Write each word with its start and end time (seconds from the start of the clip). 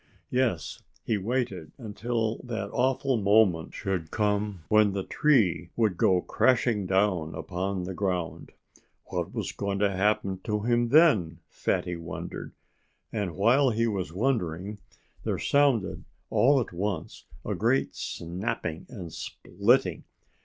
Yes! 0.31 0.81
he 1.03 1.19
waited 1.19 1.73
until 1.77 2.37
that 2.45 2.71
awful 2.71 3.17
moment 3.17 3.75
should 3.75 4.09
come 4.09 4.63
when 4.67 4.93
the 4.93 5.03
tree 5.03 5.69
would 5.75 5.95
go 5.95 6.21
crashing 6.21 6.87
down 6.87 7.35
upon 7.35 7.83
the 7.83 7.93
ground. 7.93 8.51
What 9.11 9.31
was 9.31 9.51
going 9.51 9.77
to 9.77 9.91
happen 9.95 10.39
to 10.45 10.61
him 10.61 10.89
then? 10.89 11.37
Fatty 11.49 11.97
wondered. 11.97 12.51
And 13.13 13.35
while 13.35 13.69
he 13.69 13.85
was 13.85 14.11
wondering 14.11 14.79
there 15.23 15.37
sounded 15.37 16.03
all 16.31 16.59
at 16.59 16.73
once 16.73 17.25
a 17.45 17.53
great 17.53 17.93
snapping 17.95 18.87
and 18.89 19.13
splitting. 19.13 20.03